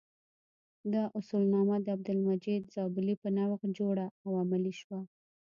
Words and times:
دا 0.93 1.03
اصولنامه 1.19 1.75
د 1.81 1.87
عبدالمجید 1.95 2.61
زابلي 2.75 3.15
په 3.23 3.27
نوښت 3.37 3.69
جوړه 3.79 4.05
او 4.25 4.31
عملي 4.43 4.73
شوه. 4.81 4.99